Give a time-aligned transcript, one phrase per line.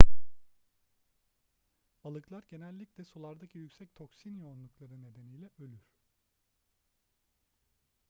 [2.03, 5.87] balıklar genellikle sulardaki yüksek toksin yoğunlukları nedeniyle ölür